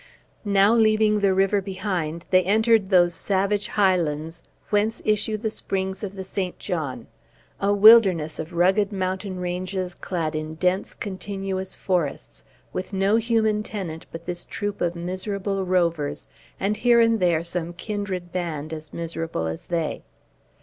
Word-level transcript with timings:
Now, 0.43 0.73
leaving 0.73 1.19
the 1.19 1.31
river 1.31 1.61
behind, 1.61 2.25
they 2.31 2.41
entered 2.41 2.89
those 2.89 3.13
savage 3.13 3.67
highlands 3.67 4.41
whence 4.71 4.99
issue 5.05 5.37
the 5.37 5.51
springs 5.51 6.03
of 6.03 6.15
the 6.15 6.23
St. 6.23 6.57
John, 6.57 7.05
a 7.59 7.71
wilderness 7.71 8.39
of 8.39 8.53
rugged 8.53 8.91
mountain 8.91 9.39
ranges, 9.39 9.93
clad 9.93 10.33
in 10.33 10.55
dense, 10.55 10.95
continuous 10.95 11.75
forests, 11.75 12.43
with 12.73 12.93
no 12.93 13.17
human 13.17 13.61
tenant 13.61 14.07
but 14.11 14.25
this 14.25 14.43
troop 14.43 14.81
of 14.81 14.95
miserable 14.95 15.63
rovers, 15.67 16.25
and 16.59 16.77
here 16.77 16.99
and 16.99 17.19
there 17.19 17.43
some 17.43 17.71
kindred 17.73 18.31
band, 18.31 18.73
as 18.73 18.91
miserable 18.91 19.45
as 19.45 19.67
they. 19.67 20.01